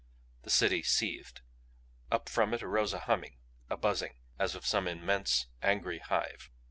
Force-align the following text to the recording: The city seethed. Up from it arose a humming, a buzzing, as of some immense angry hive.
The 0.41 0.49
city 0.49 0.81
seethed. 0.81 1.41
Up 2.09 2.27
from 2.27 2.55
it 2.55 2.63
arose 2.63 2.91
a 2.91 3.01
humming, 3.01 3.37
a 3.69 3.77
buzzing, 3.77 4.15
as 4.39 4.55
of 4.55 4.65
some 4.65 4.87
immense 4.87 5.45
angry 5.61 5.99
hive. 5.99 6.49